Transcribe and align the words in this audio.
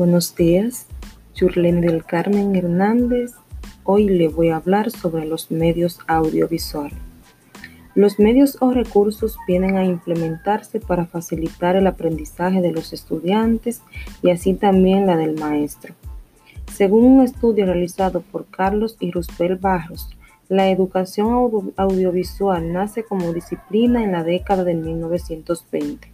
Buenos 0.00 0.34
días, 0.34 0.86
Yurlene 1.34 1.82
del 1.82 2.06
Carmen 2.06 2.56
Hernández. 2.56 3.32
Hoy 3.84 4.08
le 4.08 4.28
voy 4.28 4.48
a 4.48 4.56
hablar 4.56 4.90
sobre 4.90 5.26
los 5.26 5.50
medios 5.50 5.98
audiovisuales. 6.06 6.96
Los 7.94 8.18
medios 8.18 8.56
o 8.62 8.70
recursos 8.70 9.36
vienen 9.46 9.76
a 9.76 9.84
implementarse 9.84 10.80
para 10.80 11.04
facilitar 11.04 11.76
el 11.76 11.86
aprendizaje 11.86 12.62
de 12.62 12.72
los 12.72 12.94
estudiantes 12.94 13.82
y 14.22 14.30
así 14.30 14.54
también 14.54 15.06
la 15.06 15.18
del 15.18 15.38
maestro. 15.38 15.94
Según 16.72 17.04
un 17.04 17.22
estudio 17.22 17.66
realizado 17.66 18.22
por 18.22 18.46
Carlos 18.46 18.96
y 19.00 19.10
Rusbel 19.10 19.56
Barros, 19.56 20.08
la 20.48 20.70
educación 20.70 21.74
audiovisual 21.76 22.72
nace 22.72 23.04
como 23.04 23.34
disciplina 23.34 24.02
en 24.02 24.12
la 24.12 24.24
década 24.24 24.64
de 24.64 24.72
1920. 24.72 26.10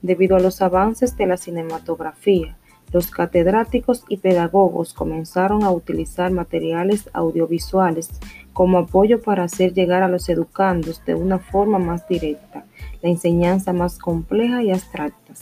Debido 0.00 0.34
a 0.34 0.40
los 0.40 0.62
avances 0.62 1.14
de 1.18 1.26
la 1.26 1.36
cinematografía, 1.36 2.56
los 2.92 3.10
catedráticos 3.10 4.04
y 4.08 4.16
pedagogos 4.16 4.94
comenzaron 4.94 5.62
a 5.64 5.70
utilizar 5.70 6.30
materiales 6.30 7.08
audiovisuales 7.12 8.10
como 8.52 8.78
apoyo 8.78 9.20
para 9.20 9.44
hacer 9.44 9.74
llegar 9.74 10.02
a 10.02 10.08
los 10.08 10.28
educandos 10.28 11.04
de 11.04 11.14
una 11.14 11.38
forma 11.38 11.78
más 11.78 12.08
directa 12.08 12.64
la 13.02 13.10
enseñanza 13.10 13.72
más 13.72 13.98
compleja 13.98 14.62
y 14.62 14.70
abstracta. 14.70 15.34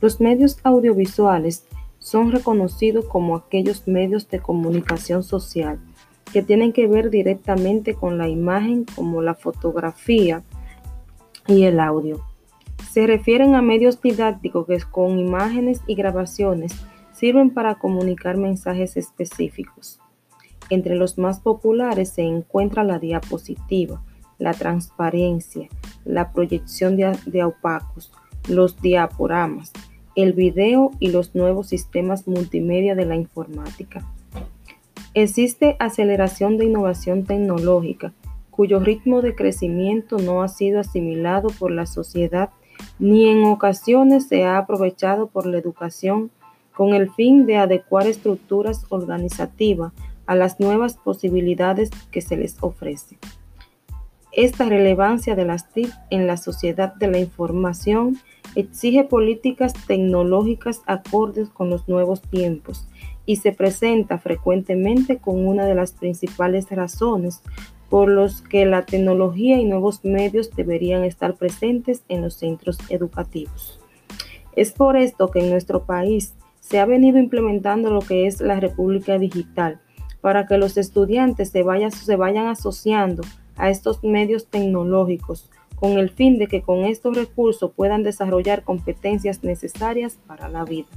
Los 0.00 0.20
medios 0.20 0.58
audiovisuales 0.62 1.64
son 1.98 2.30
reconocidos 2.30 3.06
como 3.06 3.36
aquellos 3.36 3.88
medios 3.88 4.28
de 4.28 4.40
comunicación 4.40 5.22
social 5.22 5.78
que 6.32 6.42
tienen 6.42 6.72
que 6.72 6.86
ver 6.86 7.10
directamente 7.10 7.94
con 7.94 8.18
la 8.18 8.28
imagen 8.28 8.84
como 8.94 9.22
la 9.22 9.34
fotografía 9.34 10.42
y 11.46 11.64
el 11.64 11.80
audio. 11.80 12.20
Se 12.98 13.06
refieren 13.06 13.54
a 13.54 13.62
medios 13.62 14.02
didácticos 14.02 14.66
que 14.66 14.80
con 14.90 15.20
imágenes 15.20 15.82
y 15.86 15.94
grabaciones 15.94 16.74
sirven 17.12 17.50
para 17.50 17.76
comunicar 17.76 18.36
mensajes 18.36 18.96
específicos. 18.96 20.00
Entre 20.68 20.96
los 20.96 21.16
más 21.16 21.38
populares 21.38 22.08
se 22.08 22.22
encuentra 22.22 22.82
la 22.82 22.98
diapositiva, 22.98 24.02
la 24.38 24.52
transparencia, 24.52 25.68
la 26.04 26.32
proyección 26.32 26.96
de, 26.96 27.16
de 27.24 27.44
opacos, 27.44 28.10
los 28.48 28.82
diaporamas, 28.82 29.70
el 30.16 30.32
video 30.32 30.90
y 30.98 31.12
los 31.12 31.36
nuevos 31.36 31.68
sistemas 31.68 32.26
multimedia 32.26 32.96
de 32.96 33.06
la 33.06 33.14
informática. 33.14 34.04
Existe 35.14 35.76
aceleración 35.78 36.58
de 36.58 36.64
innovación 36.64 37.22
tecnológica, 37.22 38.12
cuyo 38.50 38.80
ritmo 38.80 39.22
de 39.22 39.36
crecimiento 39.36 40.18
no 40.18 40.42
ha 40.42 40.48
sido 40.48 40.80
asimilado 40.80 41.50
por 41.60 41.70
la 41.70 41.86
sociedad 41.86 42.50
ni 42.98 43.28
en 43.28 43.44
ocasiones 43.44 44.26
se 44.28 44.44
ha 44.44 44.58
aprovechado 44.58 45.28
por 45.28 45.46
la 45.46 45.58
educación 45.58 46.30
con 46.74 46.94
el 46.94 47.10
fin 47.10 47.46
de 47.46 47.56
adecuar 47.56 48.06
estructuras 48.06 48.84
organizativas 48.88 49.92
a 50.26 50.34
las 50.34 50.60
nuevas 50.60 50.96
posibilidades 50.96 51.90
que 52.10 52.20
se 52.20 52.36
les 52.36 52.56
ofrece. 52.60 53.18
Esta 54.32 54.68
relevancia 54.68 55.34
de 55.34 55.44
las 55.44 55.72
TIC 55.72 55.90
en 56.10 56.26
la 56.26 56.36
sociedad 56.36 56.94
de 56.94 57.08
la 57.08 57.18
información 57.18 58.18
exige 58.54 59.04
políticas 59.04 59.72
tecnológicas 59.86 60.82
acordes 60.86 61.48
con 61.48 61.70
los 61.70 61.88
nuevos 61.88 62.22
tiempos 62.22 62.86
y 63.26 63.36
se 63.36 63.52
presenta 63.52 64.18
frecuentemente 64.18 65.18
con 65.18 65.46
una 65.46 65.64
de 65.66 65.74
las 65.74 65.92
principales 65.92 66.70
razones 66.70 67.42
por 67.88 68.10
los 68.10 68.42
que 68.42 68.66
la 68.66 68.84
tecnología 68.84 69.58
y 69.58 69.64
nuevos 69.64 70.04
medios 70.04 70.54
deberían 70.54 71.04
estar 71.04 71.34
presentes 71.34 72.02
en 72.08 72.22
los 72.22 72.34
centros 72.34 72.78
educativos. 72.90 73.80
Es 74.54 74.72
por 74.72 74.96
esto 74.96 75.28
que 75.28 75.40
en 75.40 75.50
nuestro 75.50 75.84
país 75.84 76.34
se 76.60 76.80
ha 76.80 76.86
venido 76.86 77.18
implementando 77.18 77.90
lo 77.90 78.00
que 78.00 78.26
es 78.26 78.40
la 78.40 78.60
República 78.60 79.18
Digital, 79.18 79.80
para 80.20 80.46
que 80.46 80.58
los 80.58 80.76
estudiantes 80.76 81.50
se 81.50 81.62
vayan, 81.62 81.92
se 81.92 82.16
vayan 82.16 82.48
asociando 82.48 83.22
a 83.56 83.70
estos 83.70 84.02
medios 84.04 84.46
tecnológicos 84.46 85.48
con 85.76 85.92
el 85.92 86.10
fin 86.10 86.38
de 86.38 86.48
que 86.48 86.60
con 86.60 86.84
estos 86.84 87.16
recursos 87.16 87.70
puedan 87.74 88.02
desarrollar 88.02 88.64
competencias 88.64 89.44
necesarias 89.44 90.18
para 90.26 90.48
la 90.48 90.64
vida. 90.64 90.88